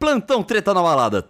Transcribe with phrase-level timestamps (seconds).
[0.00, 1.22] Plantão Treta na Balada.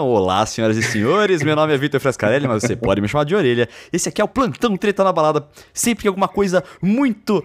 [0.00, 1.42] Olá, senhoras e senhores.
[1.42, 3.68] Meu nome é Vitor Frescarelli, mas você pode me chamar de orelha.
[3.92, 5.44] Esse aqui é o Plantão Treta na Balada.
[5.74, 7.44] Sempre que alguma coisa muito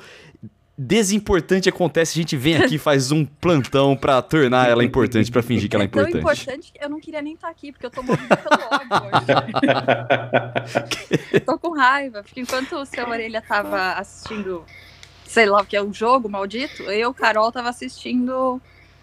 [0.78, 5.42] desimportante acontece, a gente vem aqui e faz um plantão pra tornar ela importante, pra
[5.42, 6.18] fingir que ela é importante.
[6.18, 8.60] É tão importante que eu não queria nem estar aqui, porque eu tô morrendo pelo
[8.71, 8.90] ódio
[11.32, 11.40] hoje.
[11.44, 14.64] tô com raiva, porque enquanto o seu orelha tava assistindo,
[15.34, 18.61] sei lá o que é um jogo maldito, eu, Carol, tava assistindo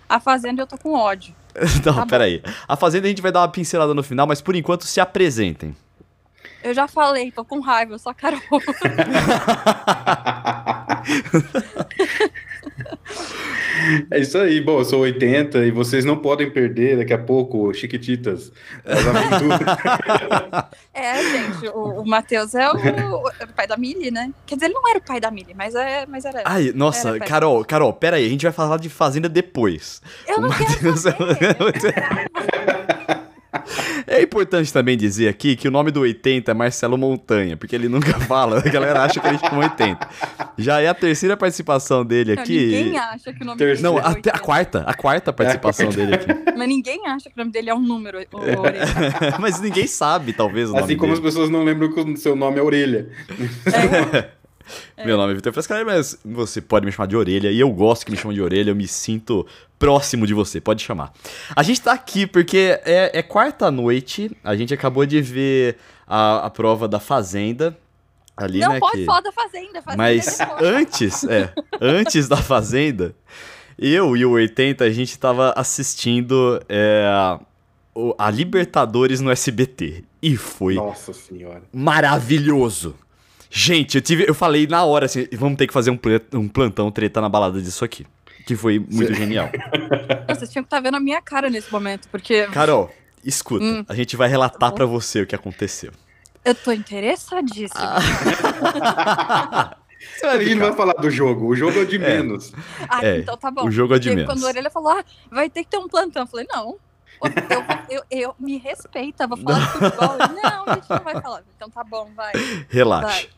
[0.08, 1.34] A Fazenda e eu tô com ódio.
[1.84, 2.40] Não, tá peraí.
[2.68, 5.74] A Fazenda a gente vai dar uma pincelada no final, mas por enquanto se apresentem.
[6.62, 8.40] Eu já falei, tô com raiva, eu sou a Carol.
[14.11, 17.72] É isso aí, bom, eu sou 80 e vocês não podem perder daqui a pouco
[17.72, 18.52] Chiquititas,
[20.94, 24.32] é, gente, o, o Matheus é o, o, pai da Millie, né?
[24.46, 26.43] Quer dizer, ele não era o pai da Millie, mas, é, mas era.
[26.44, 30.02] Ai, nossa, era Carol, Carol, pera aí, a gente vai falar de Fazenda depois.
[30.26, 31.38] Eu o não Mateus quero saber.
[31.43, 32.96] É
[34.22, 38.18] importante também dizer aqui que o nome do 80 é Marcelo Montanha, porque ele nunca
[38.27, 40.08] fala, a galera acha que ele é 80.
[40.58, 42.54] Já é a terceira participação dele aqui.
[42.54, 45.86] Não, ninguém acha que o nome dele Não, é a, a, quarta, a quarta participação
[45.86, 46.06] é a quarta.
[46.27, 46.52] dele aqui.
[46.56, 48.18] Mas ninguém acha que o nome dele é um número.
[49.40, 51.27] Mas ninguém sabe, talvez, o assim nome Assim como dele.
[51.27, 53.08] as pessoas não lembram que o seu nome é Orelha.
[54.16, 54.40] É.
[55.05, 58.05] Meu nome é Vitor Frescari, mas você pode me chamar de orelha, e eu gosto
[58.05, 59.44] que me chamam de orelha, eu me sinto
[59.81, 61.11] próximo de você, pode chamar.
[61.56, 66.50] A gente tá aqui porque é, é quarta-noite, a gente acabou de ver a, a
[66.50, 67.77] prova da Fazenda.
[68.36, 69.05] Ali, Não né, pode que...
[69.06, 73.14] falar da Fazenda, fazenda Mas é antes, é, antes da Fazenda,
[73.78, 77.06] eu e o 80, a gente tava assistindo é,
[78.19, 80.05] a Libertadores no SBT.
[80.23, 81.62] E foi Nossa senhora.
[81.73, 82.95] maravilhoso.
[83.51, 85.98] Gente, eu tive, eu falei na hora assim, vamos ter que fazer um,
[86.34, 88.06] um plantão treta na balada disso aqui.
[88.50, 89.48] Que foi muito genial.
[90.28, 92.48] Vocês tinham que estar vendo a minha cara nesse momento, porque.
[92.48, 92.92] Carol,
[93.24, 93.84] escuta, Hum.
[93.88, 95.92] a gente vai relatar Tá pra você o que aconteceu.
[96.44, 97.78] Eu tô interessadíssima.
[97.80, 99.77] Ah.
[100.00, 101.98] Você A vai gente não vai falar do jogo, o jogo é de É.
[102.00, 102.52] menos.
[102.89, 103.68] Ah, É, então tá bom.
[103.68, 104.34] o jogo é de Porque menos.
[104.34, 106.22] Quando a orelha falou, ah, vai ter que ter um plantão.
[106.22, 106.77] Eu falei, não.
[107.22, 110.16] Eu, eu, eu me respeita, vou falar de futebol.
[110.18, 111.42] Não, a gente não vai falar.
[111.55, 112.33] Então tá bom, vai.
[112.68, 113.28] Relaxa.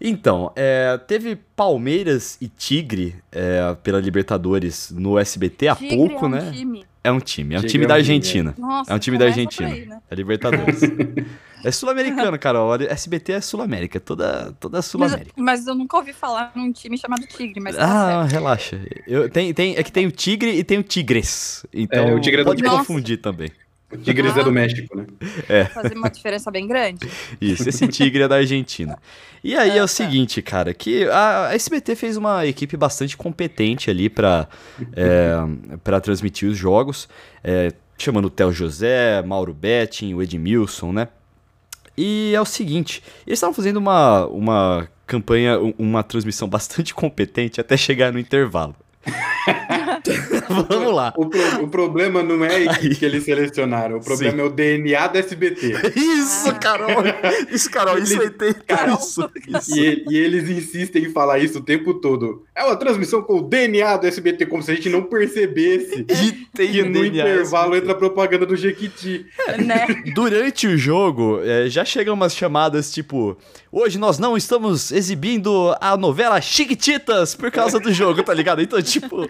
[0.00, 6.28] Então, é, teve Palmeiras e Tigre é, pela Libertadores no SBT há Tigre pouco, é
[6.28, 6.50] um né?
[6.52, 6.84] Time.
[7.02, 8.54] É um time, é um Tigre time é da Argentina.
[8.58, 9.68] Nossa, É um time da Argentina.
[9.70, 9.98] aí, né?
[10.10, 10.80] É Libertadores.
[11.64, 12.74] é sul-americano, Carol.
[12.74, 15.32] SBT é sul-américa, toda, toda Mas, sul-américa.
[15.36, 18.32] mas eu nunca ouvi falar num time chamado Tigre, mas tá Ah, certo.
[18.32, 18.80] relaxa.
[19.06, 21.64] Eu, tem, tem, é que tem o Tigre e tem o Tigres.
[21.72, 22.78] Então É, o Tigre é do pode México.
[22.80, 23.50] confundir também.
[24.04, 25.06] Tigres é do México, né?
[25.74, 27.08] Fazer uma diferença bem grande.
[27.40, 28.96] Isso, esse Tigre é da Argentina.
[29.42, 29.88] E aí Ah, é o tá.
[29.88, 34.46] seguinte, cara, que a a SBT fez uma equipe bastante competente ali pra,
[34.92, 35.34] é,
[35.82, 37.08] pra transmitir os jogos,
[37.42, 41.08] é, chamando o Theo José, Mauro Betting, o Edmilson, né?
[41.96, 47.60] E é o seguinte, eles estavam fazendo uma, uma campanha, um- uma transmissão bastante competente
[47.60, 48.74] até chegar no intervalo.
[50.68, 51.12] Vamos lá.
[51.16, 52.94] O, pro- o problema não é a equipe Aí.
[52.96, 54.40] que eles selecionaram, o problema Sim.
[54.40, 55.74] é o DNA do SBT.
[55.96, 56.54] Isso, Ah.
[56.54, 56.90] Carol!
[57.50, 59.78] Isso, Carol, isso Ele- aí tem Carol, isso, isso.
[59.78, 62.44] E, e eles insistem em falar isso o tempo todo.
[62.54, 66.32] É uma transmissão com o DNA do SBT, como se a gente não percebesse E
[66.54, 69.26] tem que o no DNA intervalo entra a propaganda do Jequiti.
[69.64, 69.86] né?
[70.14, 73.36] Durante o jogo, é, já chegam umas chamadas tipo:
[73.72, 78.60] Hoje nós não estamos exibindo a novela Chiquititas por causa do jogo, tá ligado?
[78.62, 79.28] Então, tipo,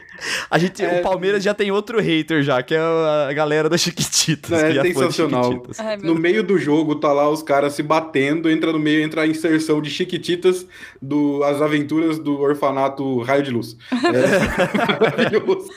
[0.50, 0.98] a gente, É.
[1.00, 4.50] o Palmeiras já tem outro hater já, que é a galera da Chiquititas.
[4.50, 5.44] Não, é de sensacional.
[5.44, 5.80] Chiquititas.
[5.80, 9.22] Ai, No meio do jogo, tá lá os caras se batendo, entra no meio, entra
[9.22, 10.66] a inserção de Chiquititas
[11.00, 13.76] do As Aventuras do Orfanato Raio de Luz.
[13.92, 15.70] É maravilhoso.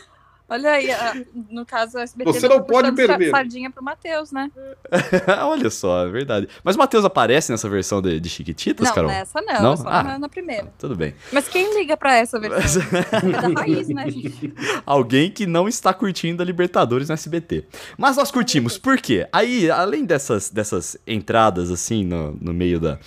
[0.50, 1.16] Olha aí, a-
[1.50, 3.32] no caso, o SBT Você tá não pode perder.
[3.32, 4.52] sardinha pro Matheus, né?
[5.44, 6.48] Olha só, é verdade.
[6.64, 9.10] Mas o Matheus aparece nessa versão de, de Chiquititas, Não, Carol?
[9.10, 9.78] nessa não, Não?
[9.78, 10.04] só Ah.
[10.04, 10.72] na, na primeira.
[10.78, 11.16] Tudo bem.
[11.32, 12.84] Mas quem liga pra essa versão?
[13.24, 14.54] É da raiz, né, gente?
[14.86, 17.66] Alguém que não está curtindo a Libertadores no SBT.
[17.98, 19.28] Mas nós curtimos, por quê?
[19.32, 23.00] Aí, além dessas, dessas entradas, assim, no, no meio da,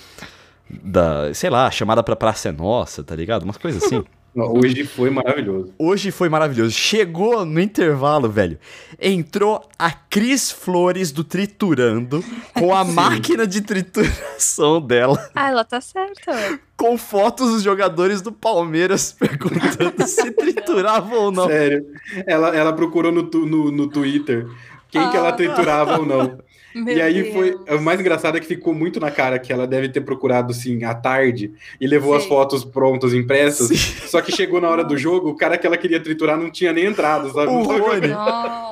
[0.68, 1.32] da.
[1.34, 3.42] Sei lá, chamada pra Praça é Nossa, tá ligado?
[3.44, 4.04] Umas coisas assim.
[4.36, 5.72] Não, Hoje foi maravilhoso.
[5.78, 6.70] Hoje foi maravilhoso.
[6.72, 8.58] Chegou no intervalo, velho.
[9.00, 12.22] Entrou a Cris Flores do Triturando
[12.52, 16.60] com a máquina de trituração dela, Ah, ela tá certa.
[16.76, 21.46] com fotos dos jogadores do Palmeiras perguntando se trituravam ou não.
[21.46, 21.86] Sério.
[22.26, 24.46] Ela, ela procurou no, tu- no, no Twitter
[24.90, 25.32] quem que ela Ah.
[25.32, 26.38] triturava ou não.
[26.76, 27.34] Meu e aí Deus.
[27.34, 27.76] foi.
[27.76, 30.84] O mais engraçado é que ficou muito na cara que ela deve ter procurado assim
[30.84, 32.28] à tarde e levou as Sim.
[32.28, 33.70] fotos prontas, impressas.
[34.06, 36.73] Só que chegou na hora do jogo, o cara que ela queria triturar não tinha
[36.73, 37.50] nem entrado, sabe?
[37.50, 38.08] O Rony.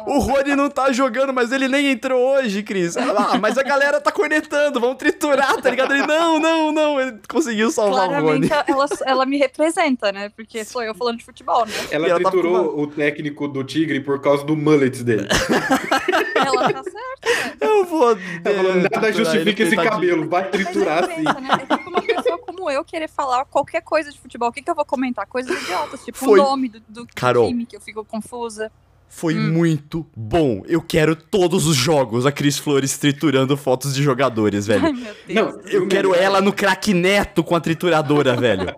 [0.07, 2.97] O Rony não tá jogando, mas ele nem entrou hoje, Cris.
[2.97, 5.95] Ah, mas a galera tá cornetando, vamos triturar, tá ligado?
[5.95, 7.01] Ele, não, não, não.
[7.01, 8.49] Ele conseguiu salvar o Rony.
[8.49, 10.29] Claramente ela, ela me representa, né?
[10.31, 11.73] Porque sou eu falando de futebol, né?
[11.91, 15.29] Ela ela tava triturou com o técnico do Tigre por causa do mullet dele.
[16.35, 17.65] Ela tá certa.
[17.65, 18.11] Eu vou.
[18.11, 21.23] Ela falou, nada triturar justifica esse cabelo, vai triturar é sim.
[21.23, 21.49] diferença, né?
[21.69, 24.49] É tipo uma pessoa como eu querer falar qualquer coisa de futebol.
[24.49, 25.27] O que, que eu vou comentar?
[25.27, 26.39] Coisas idiotas, tipo Foi.
[26.39, 27.49] o nome do, do Carol.
[27.49, 28.71] time que eu fico confusa.
[29.09, 29.53] Foi Hum.
[29.53, 30.63] muito bom.
[30.67, 34.95] Eu quero todos os jogos a Cris Flores triturando fotos de jogadores, Ai, velho.
[34.95, 35.15] meu Deus.
[35.29, 38.75] Não, Eu o quero melhor- ela no craque neto com a trituradora, velho.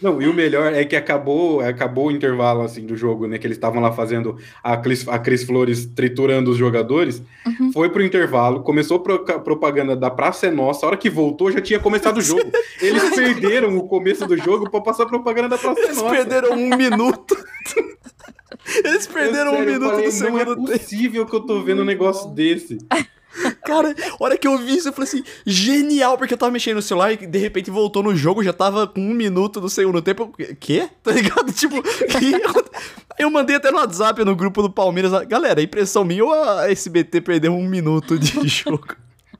[0.00, 3.38] Não, e o melhor é que acabou, acabou o intervalo assim do jogo, né?
[3.38, 7.22] Que eles estavam lá fazendo a Cris, a Cris Flores triturando os jogadores.
[7.46, 7.70] Uhum.
[7.72, 8.96] Foi pro intervalo, começou
[9.28, 10.84] a propaganda da Praça é Nossa.
[10.84, 12.50] A hora que voltou, já tinha começado o jogo.
[12.80, 16.14] Eles perderam o começo do jogo pra passar a propaganda da Praça é Eles Nossa.
[16.14, 17.36] perderam um minuto.
[18.84, 20.78] Eles perderam Eu, um sério, eu minuto falei, do segundo Não é tempo.
[20.78, 22.78] possível que eu tô vendo um negócio desse.
[23.64, 26.76] Cara, a hora que eu vi isso, eu falei assim, genial, porque eu tava mexendo
[26.76, 30.00] no celular e de repente voltou no jogo, já tava com um minuto do segundo
[30.00, 30.32] tempo.
[30.60, 30.88] Quê?
[31.02, 31.52] Tá ligado?
[31.52, 31.82] Tipo,
[33.18, 35.10] eu mandei até no WhatsApp, no grupo do Palmeiras.
[35.26, 38.86] Galera, impressão minha ou a SBT perdeu um minuto de jogo?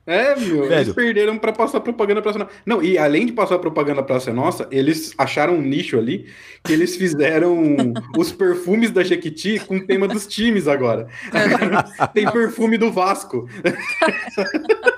[0.07, 0.73] É, meu, Velho.
[0.73, 2.47] eles perderam pra passar propaganda pra Nossa.
[2.63, 6.27] Não, e além de passar propaganda pra Nossa, eles acharam um nicho ali
[6.63, 7.75] que eles fizeram
[8.17, 11.07] os perfumes da Jequiti com o tema dos times agora.
[12.13, 13.47] Tem perfume do Vasco.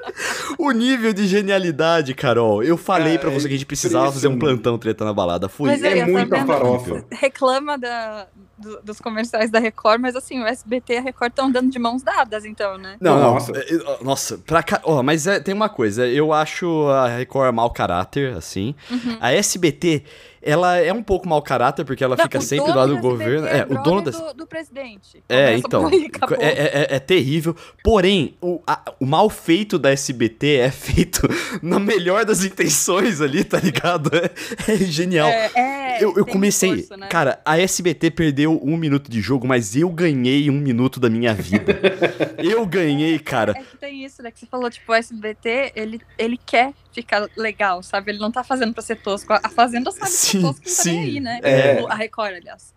[0.58, 2.64] O nível de genialidade, Carol.
[2.64, 5.48] Eu falei Cara, pra você que a gente precisava fazer um plantão treta na balada.
[5.48, 7.06] Foi Mas aí, É tá muita farofa.
[7.12, 8.28] Reclama da,
[8.58, 11.78] do- dos comerciais da Record, mas assim, o SBT e a Record estão andando de
[11.80, 12.98] mãos dadas, então, né?
[13.00, 13.34] Não, não.
[13.36, 13.52] Nossa.
[13.56, 14.82] é, é, Nossa, pra cá.
[14.84, 16.08] Ó, mas é, tem uma coisa.
[16.08, 18.74] Eu acho a Record mau caráter, assim.
[18.90, 19.18] Uhum.
[19.20, 20.04] A SBT,
[20.42, 23.02] ela é um pouco mau caráter, porque ela Não, fica o sempre do lado do
[23.02, 23.48] governo.
[23.48, 25.24] É, o brother dono do, do presidente.
[25.28, 25.90] É, Começa então.
[25.90, 26.38] por acabou.
[26.40, 27.56] É, é- é terrível.
[27.84, 31.22] Porém, o, a- o mal feito da SBT é feito
[31.62, 34.12] na melhor das intenções ali, tá ligado?
[34.16, 35.28] É, é genial.
[35.28, 36.72] É, é, eu, eu comecei.
[36.72, 37.08] esforço, né?
[37.08, 41.34] Cara, a SBT perdeu um minuto de jogo, mas eu ganhei um minuto da minha
[41.34, 41.80] vida.
[42.38, 43.54] eu ganhei, cara.
[43.58, 44.32] É que tem isso, né?
[44.32, 48.12] Que você falou, tipo, o SBT, ele, ele quer ficar legal, sabe?
[48.12, 49.32] Ele não tá fazendo pra ser tosco.
[49.34, 51.00] A Fazenda sabe Sim, que é tosco não tá sim.
[51.00, 51.40] aí, né?
[51.44, 51.82] É.
[51.84, 52.76] O- A Record, aliás.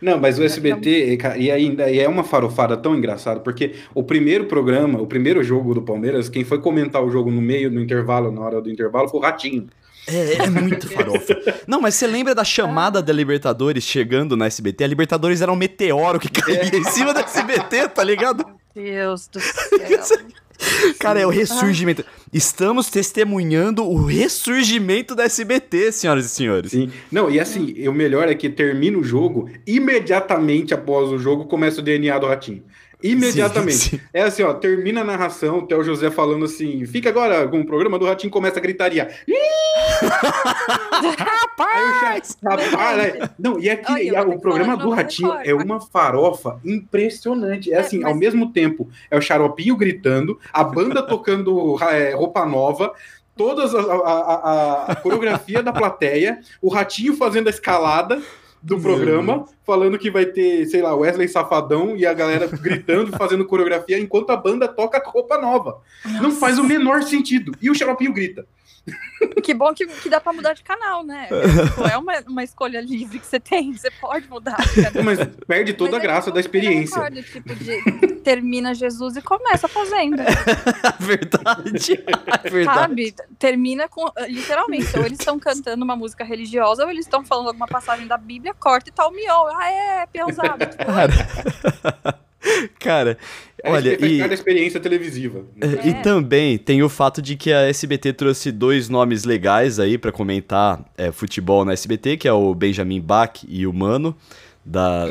[0.00, 4.02] Não, mas o SBT, cara, e ainda e é uma farofada tão engraçada, porque o
[4.02, 7.80] primeiro programa, o primeiro jogo do Palmeiras, quem foi comentar o jogo no meio, no
[7.80, 9.68] intervalo, na hora do intervalo, foi o Ratinho.
[10.08, 11.36] É, é muito farofa.
[11.68, 14.82] Não, mas você lembra da chamada da Libertadores chegando na SBT?
[14.82, 18.44] A Libertadores era um meteoro que caía em cima da SBT, tá ligado?
[18.74, 20.18] Deus do céu.
[20.98, 22.04] Cara, é o ressurgimento.
[22.32, 26.70] Estamos testemunhando o ressurgimento da SBT, senhoras e senhores.
[26.70, 26.90] Sim.
[27.10, 31.80] Não, e assim, o melhor é que termina o jogo, imediatamente após o jogo começa
[31.80, 32.62] o DNA do Ratinho.
[33.02, 33.72] Imediatamente.
[33.78, 34.00] Sim, sim.
[34.12, 37.66] É assim, ó, termina a narração, o Theo José falando assim, fica agora com o
[37.66, 39.08] programa do Ratinho, começa a gritaria.
[41.18, 42.36] Rapaz!
[42.42, 42.96] Rapaz!
[43.18, 43.30] né?
[43.38, 45.80] Não, e aqui, Olha, e eu a- vou ter o programa do Ratinho é uma
[45.80, 47.72] farofa impressionante.
[47.72, 52.14] É É, assim, mas- ao mesmo tempo, é o Xaropinho gritando, a banda tocando é,
[52.14, 52.92] roupa nova,
[53.36, 58.20] todas a, a- a- a coreografia da plateia, o Ratinho fazendo a escalada
[58.62, 63.44] do programa, falando que vai ter, sei lá, Wesley Safadão e a galera gritando fazendo
[63.44, 65.80] coreografia enquanto a banda toca roupa nova.
[66.20, 67.52] Não faz o menor sentido.
[67.60, 68.46] E o Xaropinho grita.
[69.42, 71.28] Que bom que, que dá pra mudar de canal, né?
[71.66, 74.56] Tipo, é uma, uma escolha livre que você tem, você pode mudar.
[74.56, 75.04] de canal.
[75.04, 77.00] Mas perde toda a Mas é graça da experiência.
[77.00, 80.24] Record, tipo, de, termina Jesus e começa a Fazenda.
[80.98, 82.04] verdade.
[82.42, 82.80] É verdade.
[82.80, 83.14] Sabe?
[83.38, 84.10] Termina com.
[84.28, 88.16] Literalmente, ou eles estão cantando uma música religiosa, ou eles estão falando alguma passagem da
[88.16, 89.48] Bíblia, corta e tá o miol.
[89.56, 90.66] Ah, é, peãozado.
[90.66, 90.82] Tipo,
[92.78, 93.16] Cara,
[93.62, 95.44] É olha, e, parte da experiência televisiva.
[95.60, 96.02] é, e É.
[96.02, 100.84] também tem o fato de que a SBT trouxe dois nomes legais aí pra comentar
[100.98, 104.16] é, futebol na SBT, que é o Benjamin Bach e o Mano.
[104.64, 105.06] Da,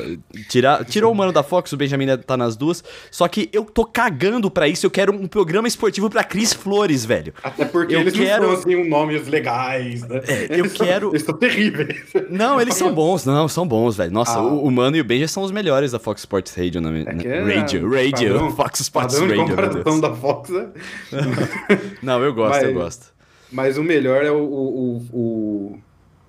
[0.50, 2.82] tira, tirou o mano da Fox, o Benjamin tá nas duas.
[3.12, 4.86] Só que eu tô cagando pra isso.
[4.86, 7.34] Eu quero um programa esportivo pra Cris Flores, velho.
[7.44, 10.22] Até porque Eu eles quero- não são assim, um nomes legais, né?
[10.50, 12.00] eu Eles são- quero- Eles são terríveis.
[12.30, 14.12] Não, eles são bons, não, são bons, velho.
[14.14, 14.42] Nossa, Ah.
[14.44, 16.80] o, o Mano e o Benja são os melhores da Fox Sports Radio.
[16.80, 20.68] Na, que é radio, radio, padrão- Fox Sports Padrão Radio, comparação da Fox, né?
[22.02, 23.06] Não, eu gosto, eu Mas- gosto.
[23.52, 25.80] Mas o melhor é o, o, o,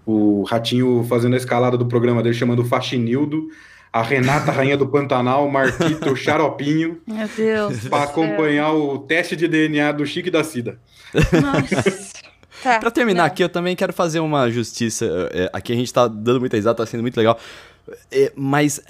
[0.06, 3.48] o Ratinho fazendo a escalada do programa dele, chamando o Faxinildo.
[3.92, 7.88] a Renata, rainha do Pantanal, Marquito, Xaropinho, Meu Deus.
[7.88, 8.10] para céu.
[8.10, 10.78] acompanhar o teste de DNA do Chique da Cida.
[11.14, 12.22] Nossa.
[12.62, 13.26] Tá, Pra terminar não.
[13.26, 15.28] aqui, eu também quero fazer uma justiça.
[15.32, 17.38] é, aqui a gente tá dando muita risada, tá sendo muito legal.
[18.10, 18.80] É, mas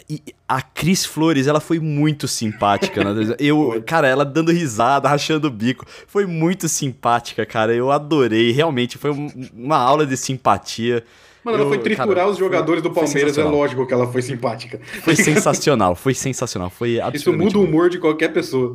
[0.49, 3.03] a Cris Flores, ela foi muito simpática.
[3.03, 3.35] né?
[3.41, 5.87] Eu, cara, ela dando risada, rachando o bico.
[6.07, 7.75] Foi muito simpática, cara.
[7.75, 8.53] Eu adorei.
[8.53, 11.05] Realmente, foi um- uma aula de simpatia.
[11.45, 14.07] Mano, ela Eu- foi triturar cara, os jogadores do foi Palmeiras, é lógico que ela
[14.13, 14.81] foi simpática.
[15.03, 16.71] Foi sensacional, foi sensacional.
[16.71, 18.75] Foi Isso absolutamente muda o humor de qualquer pessoa.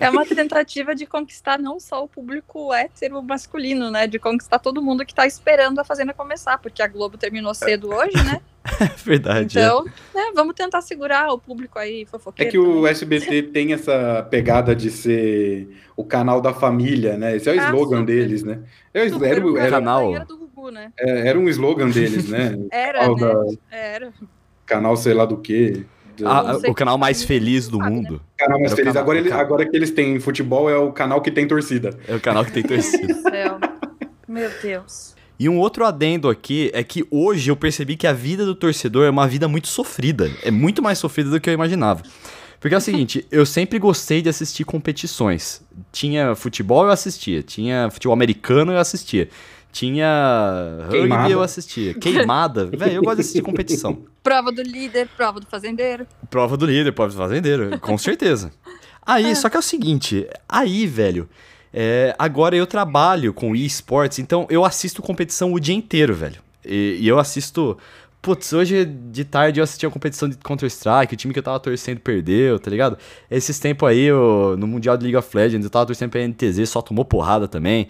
[0.00, 4.06] É uma tentativa de conquistar não só o público hétero masculino, né?
[4.06, 7.90] De conquistar todo mundo que tá esperando a Fazenda começar, porque a Globo terminou cedo
[7.92, 8.40] hoje, né?
[8.80, 9.58] É verdade.
[9.58, 9.62] é.
[9.64, 12.50] Então, né, vamos tentar segurar o público aí, É fofoqueiro.
[12.50, 12.90] que o também.
[12.90, 17.36] SBT tem essa pegada de ser o canal da família, né?
[17.36, 18.04] Esse é o Ah, slogan super.
[18.06, 18.60] deles, né?
[18.92, 20.14] É, Super, era, o era, canal.
[20.14, 20.90] Era do Gugu, né?
[20.98, 22.56] é, era um slogan deles, né?
[22.72, 23.56] Era, Canal, né?
[23.70, 24.12] da- Era.
[24.66, 25.84] canal sei lá do quê.
[26.16, 27.94] Do- Ah, o canal mais feliz do sabe, né?
[27.96, 28.22] mundo.
[28.38, 28.92] canal mais era o feliz.
[28.92, 29.44] canal- agora, o ele- canal.
[29.44, 31.90] agora que eles têm futebol, é o canal que tem torcida.
[32.08, 33.06] É o canal que tem torcida.
[33.12, 33.58] Do céu.
[34.26, 35.14] Meu Deus.
[35.38, 39.04] E um outro adendo aqui é que hoje eu percebi que a vida do torcedor
[39.06, 40.30] é uma vida muito sofrida.
[40.42, 42.02] É muito mais sofrida do que eu imaginava.
[42.58, 45.62] Porque é o seguinte, eu sempre gostei de assistir competições.
[45.92, 47.42] Tinha futebol, eu assistia.
[47.42, 49.28] Tinha futebol americano, eu assistia.
[49.70, 51.92] Tinha rugby, eu assistia.
[51.92, 52.64] Queimada.
[52.74, 53.98] Velho, eu gosto de assistir competição.
[54.22, 56.06] Prova do líder, prova do fazendeiro.
[56.30, 58.50] Prova do líder, prova do fazendeiro, com certeza.
[59.04, 61.28] Aí, só que é o seguinte, aí, velho,
[61.78, 66.40] é, agora eu trabalho com esportes, então eu assisto competição o dia inteiro, velho.
[66.64, 67.76] E, e eu assisto.
[68.22, 71.60] Putz, hoje de tarde eu assisti a competição de Counter-Strike, o time que eu tava
[71.60, 72.96] torcendo perdeu, tá ligado?
[73.30, 76.66] Esses tempos aí, eu, no Mundial de League of Legends, eu tava torcendo pra NTZ,
[76.66, 77.88] só tomou porrada também.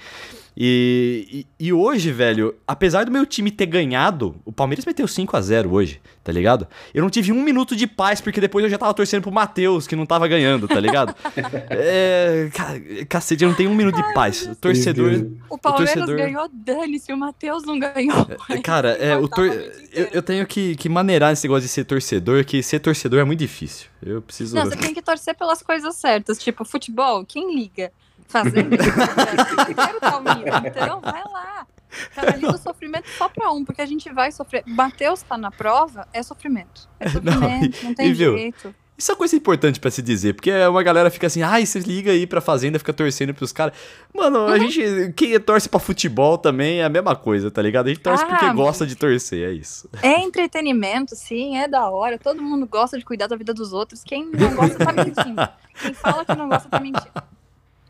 [0.59, 5.37] E, e, e hoje, velho, apesar do meu time ter ganhado, o Palmeiras meteu 5
[5.37, 6.67] a 0 hoje, tá ligado?
[6.95, 9.87] Eu não tive um minuto de paz, porque depois eu já tava torcendo pro Matheus,
[9.87, 11.15] que não tava ganhando, tá ligado?
[11.69, 12.49] é.
[12.55, 14.47] ca- Cacete, eu não tenho um minuto de paz.
[14.47, 15.27] O torcedor.
[15.51, 18.27] O Palmeiras torcedor- ganhou, dane-se, o Matheus não ganhou.
[18.63, 19.47] Cara, é, o tor...
[19.93, 23.25] Eu, eu tenho que, que maneirar esse negócio de ser torcedor, que ser torcedor é
[23.25, 23.89] muito difícil.
[24.03, 24.55] Eu preciso.
[24.55, 27.93] Não, você tem que torcer pelas coisas certas, tipo futebol, quem liga?
[28.29, 31.67] Fazendo unido, então vai lá.
[32.15, 34.63] Canaliza o sofrimento só pra um, porque a gente vai sofrer.
[34.67, 36.89] Matheus tá na prova, é sofrimento.
[37.01, 38.37] É sofrimento, não, tem e viu?
[38.37, 38.75] jeito.
[38.99, 42.11] Isso é coisa importante pra se dizer, porque uma galera fica assim, ai, você liga
[42.11, 43.77] aí pra fazenda, fica torcendo pros caras.
[44.15, 44.47] Mano, Uhum.
[44.47, 47.87] a gente, quem torce pra futebol também é a mesma coisa, tá ligado?
[47.87, 49.87] A gente torce Ah, porque mas- gosta de torcer, é isso.
[50.03, 52.19] É entretenimento, sim, é da hora.
[52.19, 54.03] Todo mundo gosta de cuidar da vida dos outros.
[54.03, 55.49] Quem não gosta tá mentindo.
[55.79, 57.13] Quem fala que não gosta tá mentindo.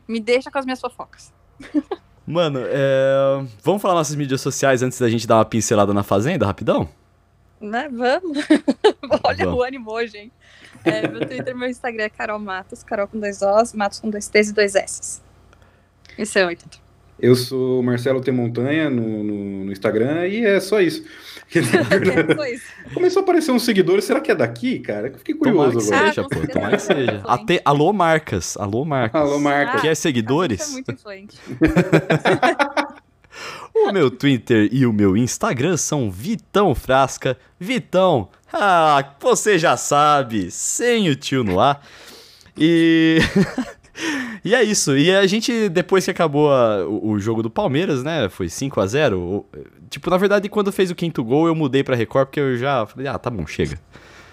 [0.07, 1.33] Me deixa com as minhas fofocas.
[2.27, 3.45] Mano, é...
[3.63, 6.89] vamos falar nossas mídias sociais antes da gente dar uma pincelada na fazenda, rapidão?
[7.61, 7.89] Né?
[7.89, 8.39] Vamos.
[9.25, 9.61] Olha Vamos.
[9.61, 10.33] o ânimo hoje, hein?
[10.85, 14.11] É, meu Twitter e meu Instagram é Carol Matos, Carol com dois Os, Matos com
[14.11, 15.23] dois T's e dois S's.
[16.19, 16.65] Isso é oito.
[17.19, 18.31] Eu sou Marcelo T.
[18.31, 21.03] Montanha no, no, no Instagram e é só isso.
[22.93, 25.09] Começou a aparecer uns seguidores, será que é daqui, cara?
[25.09, 26.09] Eu fiquei Tomara curioso que agora.
[26.09, 27.23] Ah, seja, pô, tomara que seja.
[27.25, 27.61] Até...
[27.65, 29.21] Alô, marcas, alô, marcas.
[29.21, 29.81] Alô, marca.
[29.81, 30.69] Quer A seguidores?
[30.69, 31.37] é muito influente.
[33.75, 37.37] O meu Twitter e o meu Instagram são Vitão Frasca.
[37.61, 41.87] Vitão, ah, você já sabe, sem o tio no ar.
[42.57, 43.19] E.
[44.43, 44.97] e é isso.
[44.97, 48.29] E a gente, depois que acabou a- o, o jogo do Palmeiras, né?
[48.31, 49.47] Foi 5 a 0 o-
[49.91, 52.87] Tipo, na verdade, quando fez o quinto gol, eu mudei pra Record, porque eu já
[52.87, 53.79] falei, ah, tá bom, chega.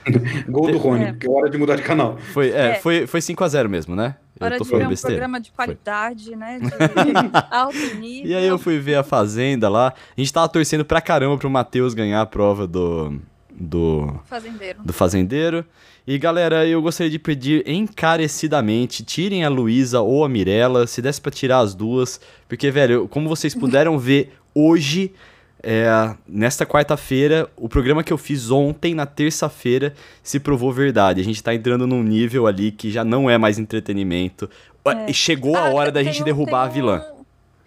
[0.50, 1.14] Gol do Rony, É.
[1.14, 2.18] que é hora de mudar de canal.
[2.34, 2.74] Foi, é, É.
[2.76, 4.16] Foi, foi 5 a 0 mesmo, né?
[4.40, 5.16] Hora eu tô de ver falando um besteira.
[5.16, 6.60] programa de qualidade, né?
[6.60, 6.70] De
[7.56, 8.30] alto nível.
[8.32, 9.94] E aí eu fui ver a Fazenda lá.
[10.18, 13.18] A gente tava torcendo pra caramba pro Matheus ganhar a prova do.
[13.50, 14.14] do.
[14.26, 14.80] Fazendeiro.
[14.84, 15.64] do fazendeiro.
[16.06, 21.22] E galera, eu gostaria de pedir encarecidamente, tirem a Luísa ou a Mirella, se desse
[21.22, 22.20] pra tirar as duas,
[22.50, 25.14] porque velho, como vocês puderam ver hoje,
[25.64, 31.22] é, nesta quarta-feira, o programa que eu fiz ontem, na terça-feira, se provou verdade.
[31.22, 34.50] A gente tá entrando num nível ali que já não é mais entretenimento.
[34.86, 35.14] É.
[35.14, 37.02] Chegou a Ah, hora da gente um- derrubar a vilã.
[37.18, 37.24] um-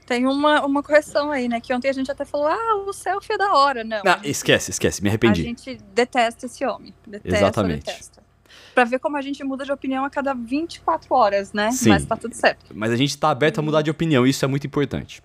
[0.07, 1.59] Tem uma, uma correção aí, né?
[1.61, 3.83] Que ontem a gente até falou, ah, o selfie é da hora.
[3.83, 5.43] Não, Ah, esquece, esquece, me a arrependi.
[5.43, 6.95] gente detesta esse homem.
[7.07, 7.87] Detesta, Exatamente.
[7.87, 8.23] detesta.
[8.75, 11.73] Pra ver como a gente muda de opinião a cada 24 horas, né?
[11.73, 11.89] Sim.
[11.89, 12.67] Mas tá tudo certo.
[12.75, 15.23] Mas a gente tá aberto a mudar de opinião, isso é muito importante.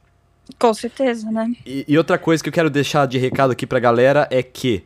[0.60, 1.52] Com certeza, né?
[1.66, 4.84] E, e outra coisa que eu quero deixar de recado aqui pra galera é que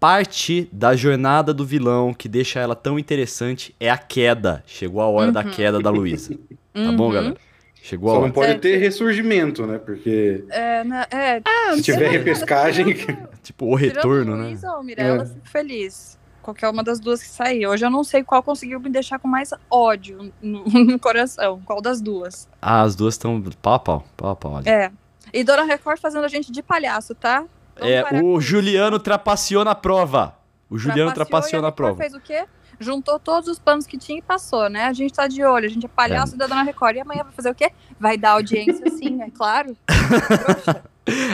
[0.00, 4.62] parte da jornada do vilão que deixa ela tão interessante é a queda.
[4.66, 5.50] Chegou a hora da Uhum.
[5.50, 6.34] queda da Luísa.
[6.72, 7.12] Tá bom, Uhum.
[7.12, 7.36] galera?
[7.82, 8.26] Chegou a Só hora.
[8.26, 8.58] não pode É.
[8.58, 9.78] ter ressurgimento, né?
[9.78, 11.40] Porque É, né, é,
[11.76, 12.86] se tiver tirando- repescagem.
[13.42, 14.48] Tipo, o retorno, né?
[14.48, 15.26] Luísa ou Mirella, É.
[15.26, 16.17] fico feliz.
[16.48, 17.66] Qualquer uma das duas que sair.
[17.66, 21.60] Hoje eu não sei qual conseguiu me deixar com mais ódio no, no coração.
[21.64, 22.48] Qual das duas?
[22.60, 24.56] Ah, as duas estão pau pau, pau pau.
[24.56, 24.68] ali.
[24.68, 24.90] É.
[25.32, 27.44] E Dona Record fazendo a gente de palhaço, tá?
[27.76, 28.40] Vamos É, o.
[28.40, 30.36] Juliano trapaceou na prova.
[30.70, 31.96] O Juliano trapaceou Trapaceou na prova.
[31.96, 32.46] fez o quê?
[32.80, 34.84] Juntou todos os planos que tinha e passou, né?
[34.84, 36.96] A gente tá de olho, a gente é palhaço da Dona Record.
[36.96, 37.70] E amanhã vai fazer o quê?
[38.00, 39.76] Vai dar audiência sim, é claro.
[39.86, 40.84] Trouxa.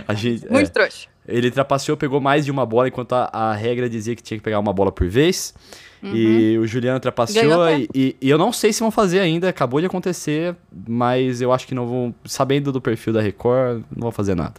[0.07, 1.09] A gente, é, Muito trouxa.
[1.27, 4.45] Ele trapaceou, pegou mais de uma bola, enquanto a, a regra dizia que tinha que
[4.45, 5.55] pegar uma bola por vez.
[6.03, 6.15] Uhum.
[6.15, 7.67] E o Juliano trapaceou.
[7.71, 10.55] E, e- e eu não sei se vão fazer ainda, acabou de acontecer,
[10.87, 12.15] mas eu acho que não vão.
[12.27, 14.55] Sabendo do perfil da Record, não vão fazer nada.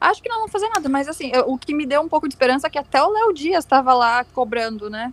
[0.00, 2.34] Acho que não vão fazer nada, mas assim, o que me deu um pouco de
[2.34, 5.12] esperança é que até o Léo Dias tava lá cobrando, né?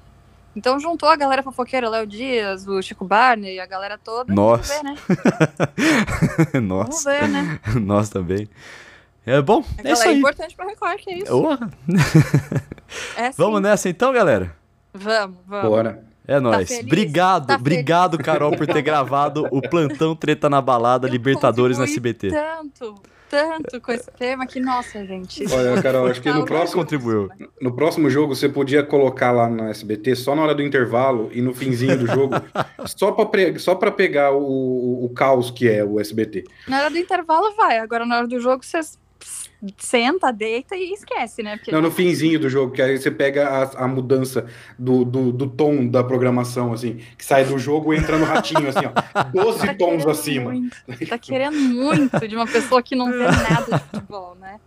[0.55, 4.31] Então juntou a galera fofoqueira, Léo Dias, o Chico Barney, a galera toda.
[4.33, 4.74] Nossa.
[4.83, 6.48] Vamos ver, né?
[6.53, 7.60] Vamos Nossa, ver, né?
[7.81, 8.48] nós também.
[9.25, 10.19] É bom, A é isso galera é aí.
[10.19, 11.27] importante pra Record, que é isso.
[11.27, 11.69] Porra.
[13.17, 13.37] É sim.
[13.41, 14.55] Vamos nessa então, galera?
[14.93, 15.69] Vamos, vamos.
[15.69, 16.03] Bora.
[16.27, 16.67] É nóis.
[16.69, 16.85] feliz?
[16.85, 21.85] Obrigado, Tá obrigado, Carol, por ter gravado o Plantão Treta na Balada Eu Libertadores no
[21.85, 22.29] contribuí SBT.
[22.29, 22.95] Tanto,
[23.29, 25.43] tanto com esse tema que, nossa, gente.
[25.51, 27.29] Olha, Carol, acho que no próximo, contribuiu.
[27.59, 31.41] no próximo jogo você podia colocar lá no SBT só na hora do intervalo e
[31.41, 32.35] no finzinho do jogo,
[32.85, 36.45] só pra, pre- só pra pegar o, o, o caos que é o SBT.
[36.69, 38.97] Na hora do intervalo vai, agora na hora do jogo você s-
[39.77, 41.55] senta, deita e esquece, né?
[41.57, 44.45] Porque Não, no finzinho do jogo, que aí você pega a, a mudança
[44.77, 48.67] do, do, do tom da programação, assim, que sai do jogo e entra no ratinho,
[48.67, 49.23] assim, ó.
[49.33, 50.51] 12 tá tons querendo acima.
[50.51, 50.77] muito,
[51.07, 54.59] tá querendo muito de uma pessoa que não vê nada de futebol, né?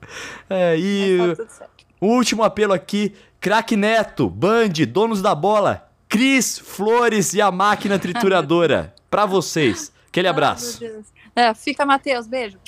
[0.49, 1.71] É, Mas e tá tudo certo.
[2.01, 7.99] o último apelo aqui: Crack Neto, Band, donos da bola, Cris, Flores e a máquina
[7.99, 8.95] trituradora.
[9.11, 9.93] Pra vocês.
[10.09, 10.79] Aquele abraço.
[10.83, 11.07] meu Deus.
[11.35, 12.59] É, fica, Matheus, beijo.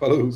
[0.00, 0.30] Falou.